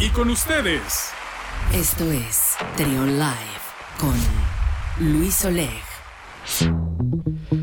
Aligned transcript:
Y 0.00 0.10
con 0.10 0.30
ustedes. 0.30 1.10
Esto 1.74 2.12
es 2.12 2.54
Trion 2.76 3.18
Live 3.18 3.58
con 3.98 4.14
Luis 5.00 5.44
Oleg. 5.44 5.82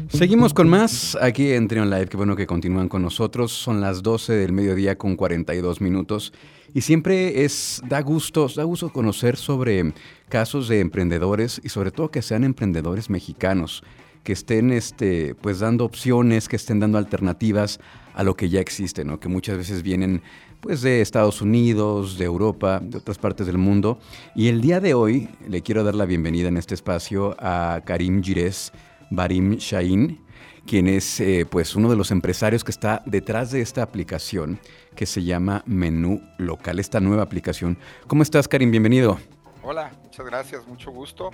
Seguimos 0.10 0.54
con 0.54 0.68
más 0.68 1.18
aquí 1.22 1.54
en 1.54 1.70
Trion 1.70 1.90
Live. 1.90 2.08
Qué 2.08 2.18
bueno 2.18 2.36
que 2.36 2.46
continúan 2.46 2.90
con 2.90 3.02
nosotros. 3.02 3.54
Son 3.54 3.80
las 3.80 4.04
12 4.04 4.34
del 4.34 4.52
mediodía 4.52 4.98
con 4.98 5.16
42 5.16 5.80
minutos. 5.80 6.34
Y 6.74 6.82
siempre 6.82 7.46
es, 7.46 7.82
da 7.88 8.02
gusto, 8.02 8.50
da 8.54 8.66
gusto 8.66 8.92
conocer 8.92 9.38
sobre 9.38 9.94
casos 10.28 10.68
de 10.68 10.82
emprendedores 10.82 11.62
y 11.64 11.70
sobre 11.70 11.92
todo 11.92 12.12
que 12.12 12.22
sean 12.22 12.44
emprendedores 12.44 13.10
mexicanos, 13.10 13.82
que 14.26 14.34
estén 14.34 14.74
este, 14.74 15.36
pues 15.36 15.60
dando 15.60 15.86
opciones, 15.86 16.50
que 16.50 16.58
estén 16.58 16.82
dando 16.82 16.98
alternativas 16.98 17.80
a 18.16 18.24
lo 18.24 18.36
que 18.36 18.50
ya 18.50 18.62
existe, 18.62 19.04
¿no? 19.04 19.20
que 19.20 19.28
muchas 19.28 19.58
veces 19.58 19.84
vienen 19.84 20.22
pues 20.60 20.82
de 20.82 21.02
Estados 21.02 21.42
Unidos, 21.42 22.18
de 22.18 22.26
Europa, 22.26 22.80
de 22.82 22.98
otras 22.98 23.18
partes 23.18 23.48
del 23.48 23.58
mundo. 23.58 24.00
Y 24.36 24.48
el 24.48 24.62
día 24.62 24.80
de 24.80 24.94
hoy 24.94 25.30
le 25.48 25.62
quiero 25.62 25.84
dar 25.84 25.96
la 25.96 26.06
bienvenida 26.06 26.48
en 26.48 26.58
este 26.58 26.74
espacio 26.74 27.36
a 27.40 27.82
Karim 27.86 28.24
Gires 28.24 28.72
Barim 29.10 29.58
Shahin, 29.58 30.22
quien 30.66 30.88
es 30.88 31.20
eh, 31.20 31.46
pues 31.50 31.76
uno 31.76 31.90
de 31.90 31.96
los 31.96 32.12
empresarios 32.12 32.64
que 32.64 32.72
está 32.72 33.04
detrás 33.06 33.52
de 33.52 33.62
esta 33.62 33.84
aplicación 33.84 34.60
que 34.96 35.06
se 35.06 35.24
llama 35.24 35.64
Menú 35.66 36.22
Local, 36.38 36.80
esta 36.80 37.00
nueva 37.00 37.24
aplicación. 37.24 37.78
¿Cómo 38.08 38.24
estás, 38.24 38.48
Karim? 38.48 38.72
Bienvenido. 38.72 39.20
Hola, 39.64 39.92
muchas 40.04 40.26
gracias, 40.26 40.68
mucho 40.68 40.92
gusto. 40.92 41.32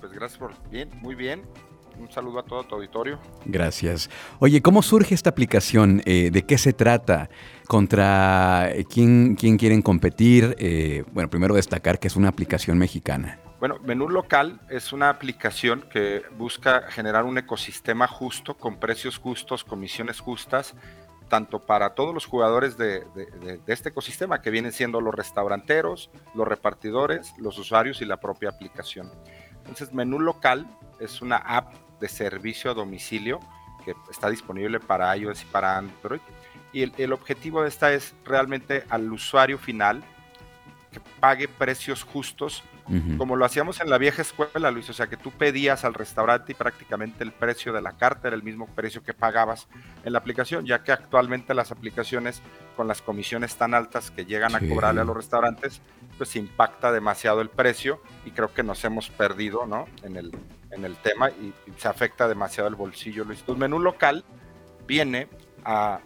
Pues 0.00 0.12
gracias 0.12 0.38
por 0.38 0.52
bien, 0.70 0.88
muy 1.02 1.14
bien 1.14 1.42
un 2.00 2.10
saludo 2.10 2.38
a 2.40 2.42
todo 2.42 2.64
tu 2.64 2.74
auditorio. 2.74 3.18
Gracias. 3.44 4.10
Oye, 4.38 4.62
¿cómo 4.62 4.82
surge 4.82 5.14
esta 5.14 5.30
aplicación? 5.30 6.02
Eh, 6.06 6.30
¿De 6.32 6.42
qué 6.42 6.58
se 6.58 6.72
trata? 6.72 7.28
¿Contra 7.68 8.70
eh, 8.72 8.84
quién, 8.84 9.36
quién 9.36 9.56
quieren 9.56 9.82
competir? 9.82 10.56
Eh, 10.58 11.04
bueno, 11.12 11.28
primero 11.28 11.54
destacar 11.54 11.98
que 11.98 12.08
es 12.08 12.16
una 12.16 12.28
aplicación 12.28 12.78
mexicana. 12.78 13.38
Bueno, 13.60 13.78
Menú 13.84 14.08
Local 14.08 14.60
es 14.70 14.92
una 14.92 15.10
aplicación 15.10 15.84
que 15.92 16.22
busca 16.38 16.90
generar 16.90 17.24
un 17.24 17.36
ecosistema 17.36 18.06
justo, 18.06 18.56
con 18.56 18.80
precios 18.80 19.18
justos, 19.18 19.64
comisiones 19.64 20.18
justas, 20.18 20.74
tanto 21.28 21.60
para 21.60 21.94
todos 21.94 22.14
los 22.14 22.24
jugadores 22.24 22.78
de, 22.78 23.04
de, 23.14 23.60
este 23.66 23.90
ecosistema, 23.90 24.40
que 24.40 24.50
vienen 24.50 24.72
siendo 24.72 25.02
los 25.02 25.14
restauranteros, 25.14 26.10
los 26.34 26.48
repartidores, 26.48 27.34
los 27.38 27.58
usuarios 27.58 28.00
y 28.00 28.06
la 28.06 28.16
propia 28.16 28.48
aplicación. 28.48 29.10
Entonces, 29.58 29.92
Menú 29.92 30.18
Local 30.20 30.66
es 30.98 31.20
una 31.20 31.36
app 31.36 31.74
de 32.00 32.08
servicio 32.08 32.70
a 32.70 32.74
domicilio 32.74 33.40
que 33.84 33.94
está 34.10 34.28
disponible 34.28 34.80
para 34.80 35.16
iOS 35.16 35.42
y 35.42 35.46
para 35.46 35.76
Android. 35.76 36.20
Y 36.72 36.82
el, 36.82 37.12
objetivo 37.12 37.62
de 37.62 37.68
esta 37.68 37.92
es 37.92 38.14
realmente 38.24 38.84
al 38.90 39.12
usuario 39.12 39.58
final 39.58 40.02
que 40.90 41.00
pague 41.20 41.48
precios 41.48 42.02
justos, 42.02 42.64
como 43.18 43.36
lo 43.36 43.44
hacíamos 43.44 43.80
en 43.80 43.88
la 43.88 43.98
vieja 43.98 44.22
escuela, 44.22 44.72
Luis. 44.72 44.90
O 44.90 44.92
sea, 44.92 45.06
que 45.06 45.16
tú 45.16 45.30
pedías 45.30 45.84
al 45.84 45.94
restaurante 45.94 46.50
y 46.50 46.54
prácticamente 46.56 47.22
el 47.22 47.30
precio 47.30 47.72
de 47.72 47.80
la 47.80 47.92
carta 47.92 48.26
era 48.26 48.36
el 48.36 48.42
mismo 48.42 48.66
precio 48.66 49.04
que 49.04 49.14
pagabas 49.14 49.68
en 50.04 50.12
la 50.12 50.18
aplicación, 50.18 50.66
ya 50.66 50.82
que 50.82 50.90
actualmente 50.90 51.54
las 51.54 51.70
aplicaciones 51.70 52.42
con 52.76 52.88
las 52.88 53.00
comisiones 53.00 53.54
tan 53.54 53.74
altas 53.74 54.10
que 54.10 54.24
llegan 54.24 54.56
a 54.56 54.60
cobrarle 54.60 55.02
a 55.02 55.04
los 55.04 55.16
restaurantes, 55.16 55.80
pues 56.18 56.34
impacta 56.34 56.90
demasiado 56.90 57.40
el 57.40 57.48
precio 57.48 58.02
y 58.24 58.32
creo 58.32 58.52
que 58.52 58.64
nos 58.64 58.84
hemos 58.84 59.08
perdido 59.08 59.66
¿no? 59.66 59.86
en, 60.02 60.16
el, 60.16 60.32
en 60.72 60.84
el 60.84 60.96
tema 60.96 61.30
y, 61.30 61.54
se 61.76 61.86
afecta 61.86 62.26
demasiado 62.26 62.68
el 62.68 62.74
bolsillo. 62.74 63.24
Luis. 63.24 63.42
Tu 63.44 63.56
menú 63.56 63.78
local 63.78 64.24
viene 64.86 65.28
a, 65.64 66.00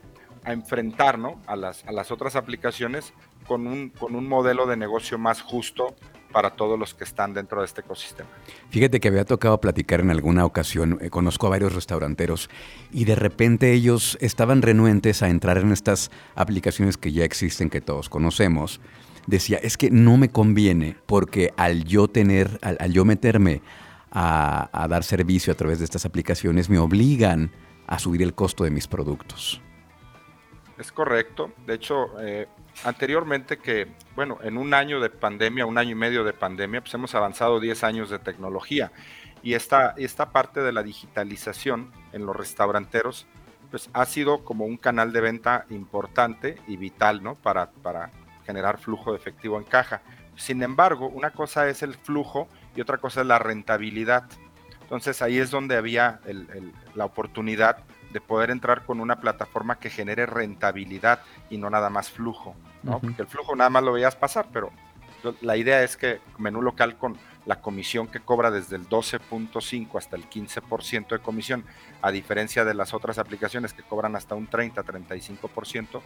a 0.45 0.53
enfrentar 0.53 1.19
a, 1.47 1.57
las, 1.57 1.85
a 1.85 1.93
las 1.93 2.11
otras 2.11 2.37
aplicaciones 2.37 3.13
con 3.47 3.67
un, 3.67 3.91
con 3.91 4.15
un 4.15 4.29
modelo 4.29 4.67
de 4.67 4.77
negocio 4.77 5.19
más 5.19 5.43
justo 5.43 5.95
para 6.35 6.51
todos 6.51 6.77
los 6.77 6.95
que 6.95 7.05
están 7.05 7.33
dentro 7.33 7.61
de 7.61 7.67
este 7.67 7.83
ecosistema. 7.83 8.29
Fíjate 8.71 8.99
que 8.99 9.07
había 9.07 9.25
tocado 9.25 9.61
platicar 9.61 10.01
en 10.01 10.11
alguna 10.11 10.45
ocasión, 10.45 10.99
eh, 11.01 11.09
conozco 11.09 11.47
a 11.47 11.51
varios 11.51 11.75
restauranteros 11.75 12.51
y 12.93 13.05
de 13.05 13.15
repente 13.15 13.73
ellos 13.73 14.19
estaban 14.21 14.61
renuentes 14.61 15.23
a 15.23 15.29
entrar 15.29 15.59
en 15.59 15.71
estas 15.71 16.11
aplicaciones 16.35 16.97
que 16.97 17.13
ya 17.13 17.25
existen, 17.25 17.71
que 17.71 17.81
todos 17.81 18.09
conocemos, 18.09 18.81
decía, 19.29 19.59
es 19.59 19.77
que 19.77 19.91
no 19.91 20.17
me 20.17 20.29
conviene 20.29 20.97
porque 21.07 21.53
al 21.57 21.85
yo 21.85 22.09
tener, 22.09 22.59
al, 22.63 22.93
yo 22.93 23.05
meterme 23.05 23.63
a, 24.11 24.87
dar 24.89 25.05
servicio 25.05 25.53
a 25.53 25.57
través 25.57 25.79
de 25.79 25.85
estas 25.85 26.05
aplicaciones, 26.05 26.69
me 26.69 26.79
obligan 26.79 27.53
a 27.87 28.01
subir 28.01 28.23
el 28.23 28.35
costo 28.35 28.65
de 28.65 28.71
mis 28.71 28.89
productos. 28.89 29.61
Es 30.79 30.91
correcto. 30.91 31.53
De 31.67 31.75
hecho, 31.75 32.21
eh, 32.21 32.49
anteriormente 32.85 33.59
que, 33.59 33.89
bueno, 34.17 34.39
en 34.43 34.57
un 34.57 34.75
año 34.75 35.01
de 35.01 35.11
pandemia, 35.11 35.67
un 35.67 35.79
año 35.79 35.93
y 35.93 35.95
medio 35.95 36.25
de 36.25 36.33
pandemia, 36.33 36.81
pues 36.81 36.93
hemos 36.95 37.15
avanzado 37.15 37.61
10 37.61 37.85
años 37.85 38.11
de 38.11 38.19
tecnología. 38.19 38.91
Y 39.43 39.55
esta, 39.55 39.95
esta 39.97 40.31
parte 40.31 40.61
de 40.61 40.73
la 40.73 40.83
digitalización 40.83 41.93
en 42.13 42.27
los 42.27 42.35
restauranteros, 42.35 43.27
pues 43.71 43.89
ha 43.93 44.05
sido 44.07 44.45
como 44.45 44.65
un 44.65 44.77
canal 44.77 45.13
de 45.13 45.21
venta 45.21 45.67
importante 45.71 46.57
y 46.67 46.77
vital, 46.77 47.23
¿no? 47.23 47.35
Para, 47.35 47.71
para 47.71 48.11
generar 48.47 48.79
flujo 48.79 49.13
de 49.13 49.19
efectivo 49.19 49.59
en 49.59 49.65
caja. 49.65 50.03
Sin 50.37 50.63
embargo, 50.63 51.09
una 51.09 51.31
cosa 51.31 51.69
es 51.69 51.83
el 51.83 51.95
flujo 51.95 52.49
y 52.75 52.81
otra 52.81 52.99
cosa 52.99 53.21
es 53.21 53.27
la 53.27 53.39
rentabilidad. 53.39 54.25
Entonces 54.83 55.23
ahí 55.23 55.39
es 55.39 55.51
donde 55.51 55.77
había 55.77 56.21
la 56.95 57.05
oportunidad 57.05 57.79
de 58.15 58.21
poder 58.21 58.51
entrar 58.51 58.85
con 58.87 59.01
una 59.01 59.21
plataforma 59.21 59.81
que 59.81 59.91
genere 59.91 60.25
rentabilidad 60.25 61.21
y 61.51 61.59
no 61.59 61.69
nada 61.69 61.91
más 61.91 62.11
flujo, 62.11 62.55
¿no? 62.85 63.01
Porque 63.01 63.23
el 63.23 63.29
flujo 63.29 63.57
nada 63.57 63.69
más 63.71 63.83
lo 63.83 63.93
veías 63.93 64.15
pasar, 64.15 64.47
pero 64.53 64.71
la 65.41 65.57
idea 65.57 65.83
es 65.83 65.97
que 65.97 66.21
menú 66.39 66.63
local 66.63 66.97
con 66.97 67.17
la 67.45 67.61
comisión 67.61 68.07
que 68.07 68.21
cobra 68.21 68.53
desde 68.53 68.77
el 68.77 68.89
12.5 68.89 69.99
hasta 69.99 70.15
el 70.15 70.31
15% 70.31 71.09
de 71.09 71.19
comisión, 71.19 71.65
a 72.03 72.13
diferencia 72.13 72.65
de 72.65 72.75
las 72.75 72.95
otras 72.95 73.19
aplicaciones 73.19 73.73
que 73.73 73.83
cobran 73.83 74.15
hasta 74.15 74.37
un 74.37 74.49
30-35%, 74.49 76.01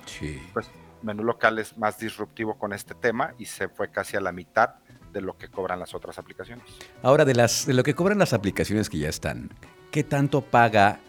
pues 0.55 0.71
menú 1.03 1.25
local 1.25 1.59
es 1.59 1.77
más 1.77 1.99
disruptivo 1.99 2.59
con 2.59 2.73
este 2.73 2.95
tema 2.95 3.35
y 3.39 3.45
se 3.45 3.69
fue 3.69 3.91
casi 3.91 4.17
a 4.17 4.21
la 4.23 4.33
mitad 4.33 4.77
de 5.13 5.21
lo 5.21 5.37
que 5.37 5.49
cobran 5.49 5.79
las 5.79 5.95
otras 5.95 6.19
aplicaciones. 6.19 6.65
Ahora, 7.03 7.27
de, 7.27 7.35
las, 7.35 7.67
de 7.67 7.75
lo 7.75 7.83
que 7.83 7.95
cobran 7.95 8.19
las 8.19 8.33
aplicaciones 8.33 8.89
que 8.89 8.97
ya 8.97 9.11
están, 9.11 9.51
¿qué 9.91 10.05
tanto 10.05 10.41
paga 10.41 11.01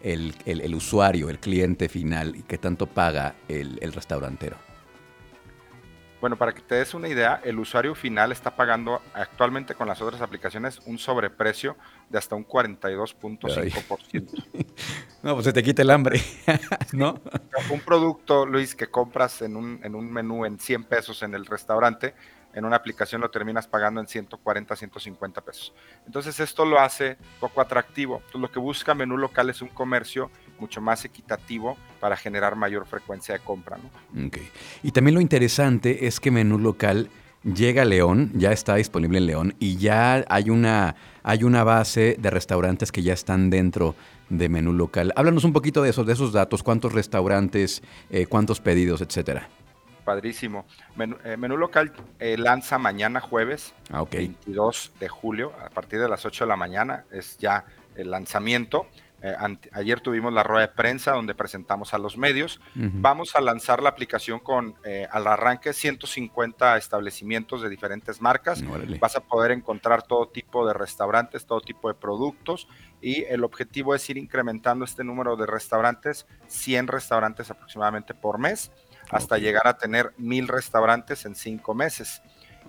el, 0.00 0.74
usuario, 0.74 1.30
el 1.30 1.38
cliente 1.38 1.88
final 1.88 2.36
y 2.36 2.42
qué 2.42 2.58
tanto 2.58 2.86
paga 2.86 3.34
el, 3.48 3.78
el 3.80 3.92
restaurantero? 3.92 4.56
Bueno, 6.20 6.36
para 6.36 6.52
que 6.52 6.62
te 6.62 6.74
des 6.74 6.94
una 6.94 7.06
idea, 7.08 7.40
el 7.44 7.60
usuario 7.60 7.94
final 7.94 8.32
está 8.32 8.56
pagando 8.56 9.00
actualmente 9.14 9.76
con 9.76 9.86
las 9.86 10.02
otras 10.02 10.20
aplicaciones 10.20 10.80
un 10.84 10.98
sobreprecio 10.98 11.76
de 12.08 12.18
hasta 12.18 12.34
un 12.34 12.44
42.5%. 12.44 14.64
no, 15.22 15.34
pues 15.34 15.44
se 15.44 15.52
te 15.52 15.62
quita 15.62 15.82
el 15.82 15.90
hambre, 15.90 16.20
¿no? 16.92 17.20
Un 17.70 17.78
producto, 17.80 18.46
Luis, 18.46 18.74
que 18.74 18.88
compras 18.88 19.42
en 19.42 19.54
un, 19.54 19.78
en 19.84 19.94
un 19.94 20.12
menú 20.12 20.44
en 20.44 20.58
100 20.58 20.82
pesos 20.84 21.22
en 21.22 21.34
el 21.34 21.46
restaurante, 21.46 22.14
en 22.58 22.64
una 22.64 22.76
aplicación 22.76 23.20
lo 23.20 23.30
terminas 23.30 23.68
pagando 23.68 24.00
en 24.00 24.08
140, 24.08 24.74
150 24.74 25.40
pesos. 25.42 25.72
Entonces 26.06 26.40
esto 26.40 26.64
lo 26.64 26.80
hace 26.80 27.16
poco 27.38 27.60
atractivo. 27.60 28.16
Entonces, 28.16 28.40
lo 28.40 28.50
que 28.50 28.58
busca 28.58 28.94
Menú 28.94 29.16
Local 29.16 29.48
es 29.50 29.62
un 29.62 29.68
comercio 29.68 30.30
mucho 30.58 30.80
más 30.80 31.04
equitativo 31.04 31.76
para 32.00 32.16
generar 32.16 32.56
mayor 32.56 32.86
frecuencia 32.86 33.34
de 33.34 33.40
compra. 33.40 33.78
¿no? 33.78 34.30
Y 34.82 34.90
también 34.90 35.14
lo 35.14 35.20
interesante 35.20 36.06
es 36.06 36.18
que 36.18 36.32
Menú 36.32 36.58
Local 36.58 37.08
llega 37.44 37.82
a 37.82 37.84
León, 37.84 38.32
ya 38.34 38.50
está 38.50 38.74
disponible 38.74 39.18
en 39.18 39.26
León 39.26 39.54
y 39.60 39.76
ya 39.76 40.24
hay 40.28 40.50
una, 40.50 40.96
hay 41.22 41.44
una 41.44 41.62
base 41.62 42.16
de 42.18 42.30
restaurantes 42.30 42.90
que 42.90 43.04
ya 43.04 43.12
están 43.12 43.50
dentro 43.50 43.94
de 44.28 44.48
Menú 44.48 44.72
Local. 44.72 45.12
Háblanos 45.14 45.44
un 45.44 45.52
poquito 45.52 45.82
de 45.82 45.90
esos, 45.90 46.06
de 46.06 46.14
esos 46.14 46.32
datos, 46.32 46.64
cuántos 46.64 46.92
restaurantes, 46.92 47.82
eh, 48.10 48.26
cuántos 48.26 48.60
pedidos, 48.60 49.00
etcétera. 49.00 49.48
Padrísimo. 50.08 50.64
Menú, 50.96 51.18
eh, 51.22 51.36
local 51.36 51.92
eh, 52.18 52.38
lanza 52.38 52.78
mañana 52.78 53.20
jueves, 53.20 53.74
22 54.10 54.92
ah, 54.94 54.98
de 55.00 55.08
julio, 55.10 55.52
a 55.62 55.68
partir 55.68 56.00
de 56.00 56.08
las 56.08 56.24
8 56.24 56.44
de 56.44 56.48
la 56.48 56.56
mañana, 56.56 57.04
es 57.10 57.36
ya 57.36 57.66
el 57.94 58.10
lanzamiento. 58.10 58.86
Eh, 59.20 59.34
ayer 59.72 60.00
tuvimos 60.00 60.32
la 60.32 60.44
rueda 60.44 60.68
de 60.68 60.72
prensa 60.72 61.12
donde 61.12 61.34
presentamos 61.34 61.92
a 61.92 61.98
los 61.98 62.16
medios. 62.16 62.60
Vamos 62.74 63.34
a 63.34 63.40
lanzar 63.40 63.82
la 63.82 63.88
aplicación 63.88 64.38
con 64.38 64.76
eh, 64.84 65.08
al 65.10 65.26
arranque 65.26 65.72
150 65.72 66.76
establecimientos 66.76 67.62
de 67.62 67.68
diferentes 67.68 68.20
marcas. 68.20 68.62
Vas 69.00 69.16
a 69.16 69.20
poder 69.20 69.50
encontrar 69.50 70.04
todo 70.04 70.28
tipo 70.28 70.66
de 70.66 70.72
restaurantes, 70.72 71.46
todo 71.46 71.60
tipo 71.60 71.88
de 71.88 71.94
productos 71.94 72.68
y 73.00 73.24
el 73.24 73.44
objetivo 73.44 73.94
es 73.94 74.08
ir 74.08 74.18
incrementando 74.18 74.84
este 74.84 75.04
número 75.04 75.36
de 75.36 75.46
restaurantes, 75.46 76.26
100 76.46 76.86
restaurantes 76.86 77.50
aproximadamente 77.50 78.14
por 78.14 78.38
mes, 78.38 78.70
hasta 79.10 79.38
llegar 79.38 79.66
a 79.66 79.78
tener 79.78 80.12
mil 80.16 80.48
restaurantes 80.48 81.24
en 81.24 81.34
cinco 81.34 81.74
meses. 81.74 82.22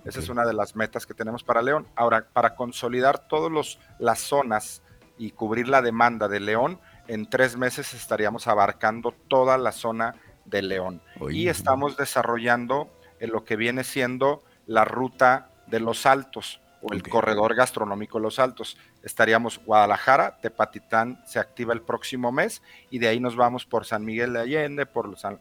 Esa 0.05 0.19
es 0.19 0.29
una 0.29 0.45
de 0.45 0.53
las 0.53 0.75
metas 0.75 1.05
que 1.05 1.13
tenemos 1.13 1.43
para 1.43 1.61
León. 1.61 1.87
Ahora, 1.95 2.27
para 2.31 2.55
consolidar 2.55 3.27
todas 3.27 3.77
las 3.99 4.19
zonas 4.19 4.81
y 5.17 5.31
cubrir 5.31 5.67
la 5.67 5.81
demanda 5.81 6.27
de 6.27 6.39
León, 6.39 6.79
en 7.07 7.29
tres 7.29 7.57
meses 7.57 7.93
estaríamos 7.93 8.47
abarcando 8.47 9.13
toda 9.27 9.57
la 9.57 9.71
zona 9.71 10.15
de 10.45 10.61
León. 10.61 11.01
Y 11.29 11.49
estamos 11.49 11.97
desarrollando 11.97 12.89
en 13.19 13.31
lo 13.31 13.43
que 13.43 13.57
viene 13.57 13.83
siendo 13.83 14.43
la 14.65 14.85
ruta 14.85 15.49
de 15.67 15.79
los 15.79 16.05
altos 16.05 16.61
o 16.81 16.93
el 16.93 17.03
corredor 17.03 17.55
gastronómico 17.55 18.19
Los 18.19 18.39
Altos. 18.39 18.77
Estaríamos 19.03 19.59
Guadalajara, 19.65 20.39
Tepatitán 20.41 21.21
se 21.25 21.39
activa 21.39 21.73
el 21.73 21.81
próximo 21.81 22.31
mes 22.31 22.61
y 22.89 22.99
de 22.99 23.07
ahí 23.07 23.19
nos 23.19 23.35
vamos 23.35 23.65
por 23.65 23.85
San 23.85 24.05
Miguel 24.05 24.33
de 24.33 24.39
Allende, 24.39 24.85
por 24.85 25.17
San, 25.17 25.39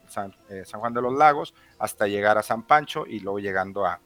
eh, 0.49 0.63
Juan 0.71 0.93
de 0.93 1.01
los 1.01 1.13
Lagos, 1.13 1.53
hasta 1.77 2.07
llegar 2.07 2.37
a 2.37 2.43
San 2.43 2.63
Pancho 2.63 3.05
y 3.07 3.19
luego 3.19 3.39
llegando 3.39 3.85
a, 3.85 3.99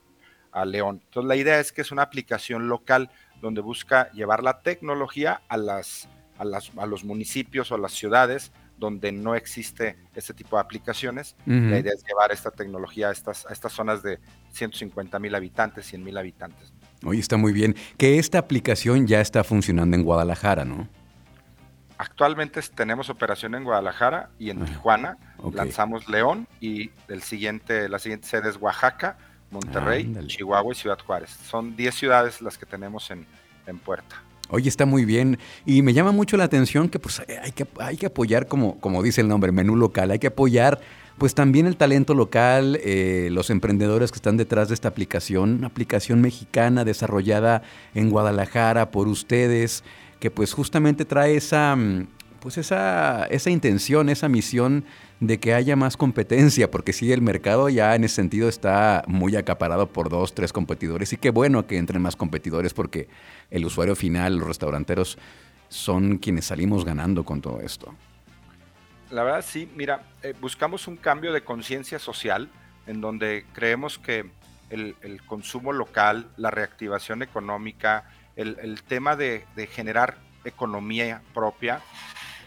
León. 0.68 1.02
Entonces 1.06 1.28
la 1.28 1.36
idea 1.36 1.60
es 1.60 1.72
que 1.72 1.82
es 1.82 1.92
una 1.92 2.04
aplicación 2.04 2.68
local 2.68 3.10
donde 3.42 3.60
busca 3.60 4.12
llevar 4.12 4.44
la 4.44 4.62
tecnología 4.62 5.42
a, 5.48 5.58
las, 5.58 6.08
a, 6.38 6.46
las, 6.46 6.72
a 6.78 6.86
los 6.86 7.04
municipios 7.04 7.72
o 7.72 7.76
a 7.76 7.80
las 7.80 7.94
ciudades 7.94 8.52
donde 8.78 9.12
no 9.12 9.34
existe 9.34 9.98
este 10.14 10.34
tipo 10.36 10.56
de 10.56 10.62
aplicaciones. 10.62 11.36
La 11.46 11.80
idea 11.80 11.94
es 11.94 12.04
llevar 12.06 12.32
esta 12.32 12.52
tecnología 12.52 13.10
a 13.10 13.12
estas, 13.12 13.46
a 13.48 13.54
estas 13.54 13.72
zonas 13.72 14.04
de 14.04 14.20
150 14.52 15.18
mil 15.20 15.34
habitantes, 15.34 15.88
100 15.88 16.04
mil 16.04 16.18
habitantes. 16.18 16.72
Oye, 17.06 17.20
está 17.20 17.38
muy 17.38 17.54
bien. 17.54 17.76
Que 17.98 18.20
esta 18.20 18.40
aplicación 18.40 19.08
ya 19.08 19.22
está 19.22 19.44
funcionando 19.44 19.96
en 19.96 20.04
Guadalajara, 20.04 20.66
¿no? 20.66 20.88
Actualmente 21.98 22.62
tenemos 22.76 23.10
operación 23.10 23.56
en 23.56 23.64
Guadalajara 23.64 24.30
y 24.40 24.50
en 24.50 24.66
Tijuana. 24.66 25.18
Lanzamos 25.54 26.10
León 26.10 26.48
y 26.60 26.92
el 27.08 27.22
siguiente, 27.22 27.88
la 27.88 28.00
siguiente 28.00 28.28
sede 28.28 28.50
es 28.50 28.58
Oaxaca, 28.60 29.18
Monterrey, 29.52 30.14
Chihuahua 30.28 30.74
y 30.74 30.76
Ciudad 30.76 31.00
Juárez. 31.00 31.30
Son 31.30 31.76
10 31.76 31.96
ciudades 31.96 32.42
las 32.42 32.58
que 32.58 32.66
tenemos 32.66 33.12
en, 33.12 33.26
puerta. 33.86 34.22
Oye, 34.54 34.70
está 34.70 34.86
muy 34.86 35.04
bien. 35.04 35.40
Y 35.66 35.82
me 35.82 35.94
llama 35.94 36.12
mucho 36.12 36.38
la 36.38 36.44
atención 36.44 36.88
que 36.88 37.00
pues 37.00 37.24
hay 37.42 37.52
que, 37.54 37.66
hay 37.80 37.98
que 37.98 38.06
apoyar, 38.06 38.46
como, 38.46 38.80
como 38.80 39.02
dice 39.02 39.22
el 39.22 39.28
nombre, 39.28 39.52
menú 39.52 39.76
local, 39.76 40.12
hay 40.12 40.20
que 40.20 40.28
apoyar 40.28 40.80
pues 41.18 41.34
también 41.34 41.66
el 41.66 41.76
talento 41.76 42.14
local, 42.14 42.80
eh, 42.84 43.30
los 43.32 43.50
emprendedores 43.50 44.12
que 44.12 44.18
están 44.18 44.38
detrás 44.38 44.68
de 44.68 44.76
esta 44.76 44.90
aplicación, 44.90 45.58
una 45.58 45.68
aplicación 45.68 46.22
mexicana 46.22 46.86
desarrollada 46.86 47.64
en 47.96 48.12
Guadalajara 48.12 48.92
por 48.92 49.08
ustedes, 49.08 49.84
que 50.20 50.30
pues 50.30 50.54
justamente 50.54 51.04
trae 51.04 51.36
esa, 51.36 51.76
mm, 51.76 52.06
pues 52.44 52.58
esa, 52.58 53.26
esa 53.28 53.50
intención, 53.50 54.10
esa 54.10 54.28
misión 54.28 54.84
de 55.22 55.40
que 55.40 55.54
haya 55.54 55.78
más 55.78 55.96
competencia, 55.96 56.70
porque 56.70 56.92
sí, 56.92 57.14
el 57.14 57.22
mercado 57.22 57.70
ya 57.70 57.96
en 57.96 58.04
ese 58.04 58.16
sentido 58.16 58.50
está 58.50 59.06
muy 59.08 59.38
acaparado 59.38 59.88
por 59.88 60.10
dos, 60.10 60.36
tres 60.36 60.52
competidores, 60.52 61.14
y 61.14 61.18
qué 61.18 61.30
bueno 61.30 61.66
que 61.68 61.78
entren 61.78 62.02
más 62.02 62.18
competidores 62.18 62.74
porque 62.74 63.08
el 63.50 63.64
usuario 63.64 63.96
final, 63.96 64.36
los 64.36 64.46
restauranteros, 64.50 65.18
son 65.70 66.18
quienes 66.18 66.44
salimos 66.44 66.84
ganando 66.84 67.24
con 67.24 67.40
todo 67.40 67.62
esto. 67.62 67.96
La 69.10 69.24
verdad 69.24 69.46
sí, 69.48 69.72
mira, 69.78 70.04
eh, 70.22 70.34
buscamos 70.42 70.86
un 70.90 70.98
cambio 70.98 71.32
de 71.32 71.46
conciencia 71.46 71.98
social 71.98 72.50
en 72.88 73.00
donde 73.00 73.46
creemos 73.54 73.98
que 73.98 74.30
el, 74.70 75.22
consumo 75.28 75.72
local, 75.72 76.28
la 76.36 76.52
reactivación 76.52 77.24
económica, 77.24 78.04
el, 78.36 78.82
tema 78.84 79.16
de, 79.16 79.46
generar 79.72 80.18
economía 80.44 81.22
propia, 81.34 81.80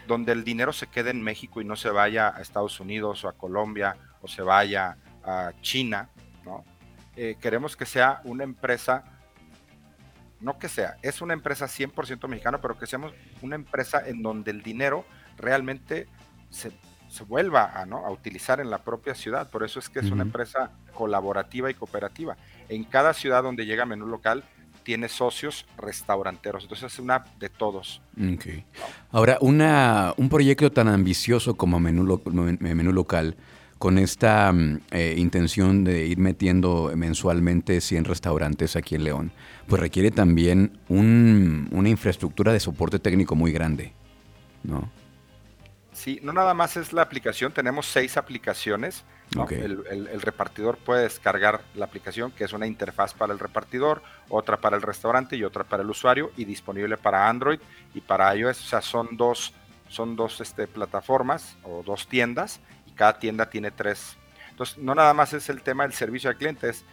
donde 0.07 0.31
el 0.31 0.43
dinero 0.43 0.73
se 0.73 0.87
quede 0.87 1.11
en 1.11 1.21
México 1.21 1.61
y 1.61 1.65
no 1.65 1.75
se 1.75 1.89
vaya 1.89 2.35
a 2.35 2.41
Estados 2.41 2.79
Unidos 2.79 3.23
o 3.23 3.29
a 3.29 3.33
Colombia 3.33 3.97
o 4.21 4.27
se 4.27 4.41
vaya 4.41 4.97
a 5.23 5.51
China, 5.61 6.09
¿no? 6.45 6.63
Eh, 7.15 7.35
queremos 7.41 7.75
que 7.75 7.85
sea 7.85 8.21
una 8.23 8.43
empresa, 8.43 9.03
no 10.39 10.57
que 10.57 10.69
sea, 10.69 10.97
es 11.01 11.21
una 11.21 11.33
empresa 11.33 11.65
100% 11.65 12.27
mexicana, 12.27 12.61
pero 12.61 12.77
que 12.77 12.87
seamos 12.87 13.13
una 13.41 13.55
empresa 13.55 14.07
en 14.07 14.21
donde 14.21 14.51
el 14.51 14.61
dinero 14.61 15.03
realmente 15.35 16.07
se, 16.49 16.71
vuelva 17.27 17.79
a, 17.79 17.85
¿no? 17.85 18.05
a, 18.05 18.11
utilizar 18.11 18.59
en 18.59 18.69
la 18.69 18.83
propia 18.83 19.15
ciudad. 19.15 19.49
Por 19.49 19.63
eso 19.63 19.79
es 19.79 19.89
que 19.89 19.99
es 19.99 20.11
una 20.11 20.23
empresa 20.23 20.71
colaborativa 20.93 21.69
y 21.71 21.73
cooperativa. 21.73 22.37
En 22.69 22.83
cada 22.83 23.13
ciudad 23.13 23.43
donde 23.43 23.65
llega 23.65 23.85
menú 23.85 24.05
local 24.05 24.43
tiene 24.87 25.09
socios 25.09 25.65
restauranteros. 25.77 26.63
Entonces 26.63 26.93
es 26.93 26.99
una 26.99 27.25
de 27.41 27.49
todos. 27.49 28.01
Ahora, 29.11 29.37
una, 29.41 30.13
un 30.15 30.29
proyecto 30.29 30.71
tan 30.71 30.87
ambicioso 30.87 31.55
como 31.57 31.77
menú, 31.77 32.21
menú 32.61 32.93
local, 32.93 33.35
con 33.79 33.97
esta 33.97 34.49
mm, 34.53 34.79
eh, 34.91 35.15
intención 35.17 35.83
de 35.83 36.07
ir 36.07 36.19
metiendo 36.19 36.93
mensualmente 36.95 37.81
100 37.81 38.05
restaurantes 38.05 38.77
aquí 38.77 38.95
en 38.95 39.03
León, 39.03 39.31
pues 39.67 39.81
requiere 39.81 40.09
también 40.09 40.79
un, 40.87 41.67
una 41.73 41.89
infraestructura 41.89 42.53
de 42.53 42.61
soporte 42.61 42.97
técnico 42.97 43.35
muy 43.35 43.51
grande, 43.51 43.91
¿no? 44.63 44.89
Sí, 45.97 46.19
no 46.21 46.31
nada 46.31 46.53
más 46.53 46.77
es 46.77 46.93
la 46.93 47.01
aplicación, 47.01 47.51
tenemos 47.51 47.87
seis 47.87 48.17
aplicaciones. 48.17 49.03
El, 49.49 50.21
repartidor 50.21 50.77
puede 50.77 51.01
descargar 51.01 51.61
la 51.73 51.85
aplicación, 51.85 52.31
que 52.31 52.43
es 52.43 52.53
una 52.53 52.67
interfaz 52.67 53.15
para 53.15 53.33
el 53.33 53.39
repartidor, 53.39 54.03
otra 54.29 54.57
para 54.57 54.75
el 54.75 54.83
restaurante 54.83 55.35
y 55.35 55.43
otra 55.43 55.63
para 55.63 55.81
el 55.81 55.89
usuario, 55.89 56.31
y 56.37 56.45
disponible 56.45 56.97
para 56.97 57.27
Android 57.27 57.59
y 57.95 58.01
para 58.01 58.33
iOS. 58.35 58.63
O 58.63 58.67
sea, 58.67 58.81
son 58.83 59.17
dos, 59.17 59.55
son 59.89 60.15
dos 60.15 60.39
este, 60.39 60.67
plataformas 60.67 61.57
o 61.63 61.81
dos 61.81 62.07
tiendas, 62.07 62.59
y 62.85 62.91
cada 62.91 63.17
tienda 63.17 63.49
tiene 63.49 63.71
tres. 63.71 64.17
Entonces, 64.51 64.77
no 64.77 64.93
nada 64.93 65.15
más 65.15 65.33
es 65.33 65.49
el 65.49 65.63
tema 65.63 65.81
del 65.81 65.93
servicio 65.93 66.29
al 66.29 66.37
cliente, 66.37 66.69
es 66.69 66.85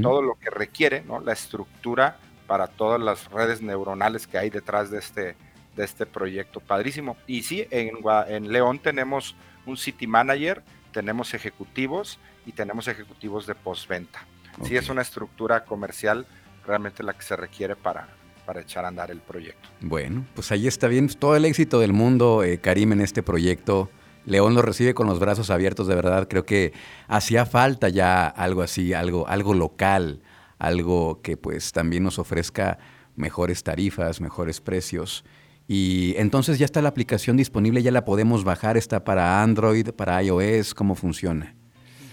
todo 0.00 0.22
lo 0.22 0.36
que 0.36 0.48
requiere, 0.48 1.02
¿no? 1.02 1.20
la 1.20 1.34
estructura 1.34 2.16
para 2.46 2.68
todas 2.68 3.02
las 3.02 3.30
redes 3.30 3.60
neuronales 3.60 4.26
que 4.26 4.38
hay 4.38 4.48
detrás 4.48 4.90
de 4.90 4.98
este, 4.98 5.36
de 5.76 5.84
este 5.84 6.06
proyecto. 6.06 6.60
Padrísimo. 6.60 7.16
Y 7.26 7.42
sí, 7.42 7.66
en, 7.70 7.98
en 8.28 8.52
León 8.52 8.78
tenemos 8.78 9.36
un 9.66 9.76
City 9.76 10.06
Manager, 10.06 10.62
tenemos 10.92 11.34
ejecutivos 11.34 12.18
y 12.46 12.52
tenemos 12.52 12.88
ejecutivos 12.88 13.46
de 13.46 13.54
postventa. 13.54 14.26
Sí, 14.64 14.76
es 14.76 14.88
una 14.88 15.02
estructura 15.02 15.64
comercial 15.64 16.26
realmente 16.66 17.02
la 17.02 17.12
que 17.12 17.22
se 17.22 17.36
requiere 17.36 17.76
para, 17.76 18.08
para 18.46 18.62
echar 18.62 18.84
a 18.86 18.88
andar 18.88 19.10
el 19.10 19.20
proyecto. 19.20 19.68
Bueno, 19.80 20.24
pues 20.34 20.50
ahí 20.50 20.66
está 20.66 20.88
bien. 20.88 21.08
Todo 21.08 21.36
el 21.36 21.44
éxito 21.44 21.78
del 21.78 21.92
mundo, 21.92 22.42
eh, 22.42 22.58
Karim, 22.58 22.92
en 22.92 23.02
este 23.02 23.22
proyecto. 23.22 23.90
León 24.24 24.54
lo 24.54 24.62
recibe 24.62 24.94
con 24.94 25.06
los 25.06 25.20
brazos 25.20 25.50
abiertos, 25.50 25.86
de 25.86 25.94
verdad. 25.94 26.26
Creo 26.28 26.44
que 26.44 26.72
hacía 27.06 27.46
falta 27.46 27.88
ya 27.90 28.26
algo 28.26 28.62
así, 28.62 28.92
algo, 28.92 29.28
algo 29.28 29.54
local, 29.54 30.22
algo 30.58 31.20
que 31.22 31.36
pues 31.36 31.72
también 31.72 32.02
nos 32.02 32.18
ofrezca 32.18 32.78
mejores 33.14 33.62
tarifas, 33.62 34.20
mejores 34.20 34.60
precios 34.60 35.24
y 35.68 36.14
entonces 36.16 36.58
ya 36.58 36.64
está 36.64 36.80
la 36.80 36.88
aplicación 36.88 37.36
disponible, 37.36 37.82
ya 37.82 37.90
la 37.90 38.04
podemos 38.04 38.44
bajar, 38.44 38.76
está 38.76 39.04
para 39.04 39.42
Android, 39.42 39.90
para 39.90 40.22
iOS, 40.22 40.74
¿cómo 40.74 40.94
funciona? 40.94 41.54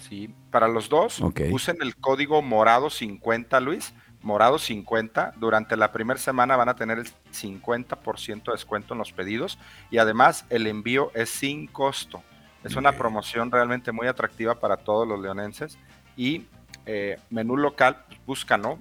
Sí, 0.08 0.34
para 0.50 0.68
los 0.68 0.90
dos, 0.90 1.22
usen 1.52 1.78
el 1.82 1.96
código 1.96 2.42
morado 2.42 2.90
50, 2.90 3.60
Luis, 3.60 3.94
morado 4.24 4.58
50. 4.58 5.34
Durante 5.38 5.78
la 5.78 5.92
primera 5.92 6.20
semana 6.20 6.56
van 6.56 6.70
a 6.70 6.76
tener 6.76 6.98
el 6.98 7.08
50% 7.32 8.44
de 8.46 8.52
descuento 8.52 8.94
en 8.94 8.98
los 8.98 9.12
pedidos 9.12 9.60
y 9.92 10.00
además 10.00 10.46
el 10.50 10.66
envío 10.66 11.12
es 11.14 11.30
sin 11.30 11.68
costo. 11.68 12.24
Es 12.64 12.76
una 12.76 12.94
promoción 12.94 13.52
realmente 13.52 13.92
muy 13.92 14.08
atractiva 14.08 14.56
para 14.60 14.78
todos 14.78 15.08
los 15.08 15.20
leonenses 15.20 15.78
y 16.16 16.46
eh, 16.86 17.20
menú 17.30 17.58
local 17.58 18.06
pues, 18.08 18.20
busca, 18.26 18.58
¿no? 18.58 18.80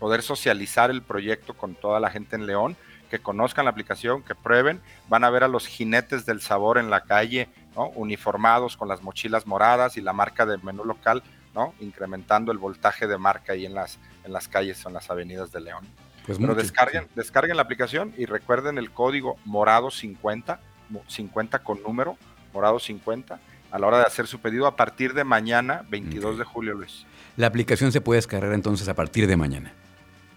Poder 0.00 0.22
socializar 0.22 0.90
el 0.90 1.02
proyecto 1.02 1.54
con 1.54 1.74
toda 1.74 2.00
la 2.00 2.10
gente 2.10 2.36
en 2.36 2.46
León 2.46 2.76
que 3.10 3.18
conozcan 3.18 3.64
la 3.64 3.70
aplicación, 3.70 4.22
que 4.22 4.34
prueben, 4.34 4.80
van 5.08 5.24
a 5.24 5.30
ver 5.30 5.44
a 5.44 5.48
los 5.48 5.66
jinetes 5.66 6.26
del 6.26 6.40
sabor 6.40 6.78
en 6.78 6.90
la 6.90 7.02
calle, 7.02 7.48
¿no? 7.74 7.88
uniformados 7.90 8.76
con 8.76 8.88
las 8.88 9.02
mochilas 9.02 9.46
moradas 9.46 9.96
y 9.96 10.00
la 10.00 10.12
marca 10.12 10.46
de 10.46 10.58
menú 10.58 10.84
local, 10.84 11.22
¿no? 11.54 11.74
incrementando 11.80 12.52
el 12.52 12.58
voltaje 12.58 13.06
de 13.06 13.18
marca 13.18 13.52
ahí 13.52 13.66
en 13.66 13.74
las, 13.74 13.98
en 14.24 14.32
las 14.32 14.48
calles 14.48 14.84
o 14.84 14.88
en 14.88 14.94
las 14.94 15.10
avenidas 15.10 15.52
de 15.52 15.60
León. 15.60 15.84
Pues 16.26 16.38
Pero 16.38 16.54
descarguen, 16.54 17.06
descarguen 17.14 17.56
la 17.56 17.62
aplicación 17.62 18.12
y 18.16 18.26
recuerden 18.26 18.78
el 18.78 18.90
código 18.90 19.36
morado 19.44 19.90
50, 19.90 20.60
50 21.06 21.58
con 21.60 21.82
número, 21.82 22.16
morado 22.52 22.80
50, 22.80 23.38
a 23.70 23.78
la 23.78 23.86
hora 23.86 23.98
de 23.98 24.04
hacer 24.04 24.26
su 24.26 24.40
pedido 24.40 24.66
a 24.66 24.74
partir 24.74 25.14
de 25.14 25.22
mañana, 25.22 25.84
22 25.88 26.38
de 26.38 26.44
julio, 26.44 26.74
Luis. 26.74 27.06
La 27.36 27.46
aplicación 27.46 27.92
se 27.92 28.00
puede 28.00 28.18
descargar 28.18 28.52
entonces 28.52 28.88
a 28.88 28.94
partir 28.94 29.26
de 29.26 29.36
mañana. 29.36 29.72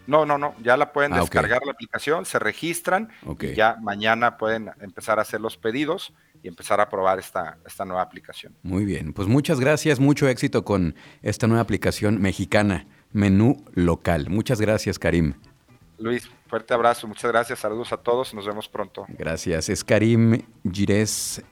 No, 0.10 0.26
no, 0.26 0.40
no, 0.40 0.56
ya 0.64 0.76
la 0.76 0.92
pueden 0.92 1.14
ah, 1.14 1.20
descargar 1.20 1.62
la 1.64 1.72
aplicación, 1.72 2.26
se 2.26 2.40
registran 2.40 3.10
y 3.40 3.54
ya 3.54 3.78
mañana 3.80 4.38
pueden 4.38 4.72
empezar 4.82 5.20
a 5.20 5.22
hacer 5.22 5.40
los 5.40 5.56
pedidos 5.56 6.14
y 6.42 6.48
empezar 6.48 6.82
a 6.82 6.90
probar 6.90 7.20
esta, 7.20 7.60
esta 7.66 7.86
nueva 7.86 8.02
aplicación. 8.02 8.56
Muy 8.64 8.86
bien, 8.86 9.14
pues 9.14 9.28
muchas 9.28 9.60
gracias, 9.60 10.00
mucho 10.00 10.28
éxito 10.28 10.66
con 10.66 10.96
esta 11.22 11.46
nueva 11.46 11.62
aplicación 11.62 12.20
mexicana, 12.20 12.88
Menú 13.12 13.64
Local. 13.76 14.32
Muchas 14.32 14.60
gracias, 14.60 14.98
Karim. 14.98 15.36
Luis, 16.00 16.28
fuerte 16.48 16.74
abrazo, 16.74 17.08
muchas 17.08 17.32
gracias, 17.32 17.60
saludos 17.60 17.94
a 17.94 17.98
todos, 17.98 18.34
nos 18.34 18.48
vemos 18.48 18.68
pronto. 18.68 19.06
Gracias, 19.10 19.70
es 19.70 19.84
Karim 19.84 20.42
Gires 20.64 21.44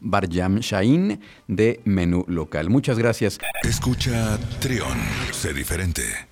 Barjam 0.00 0.60
Shain 0.60 1.20
de 1.46 1.80
Menú 1.84 2.24
Local. 2.28 2.70
Muchas 2.70 2.98
gracias. 2.98 3.38
Escucha 3.62 4.38
Trión, 4.58 4.98
sé 5.32 5.52
diferente. 5.52 6.28